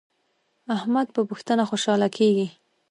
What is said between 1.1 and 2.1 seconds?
په پښتنه خوشحاله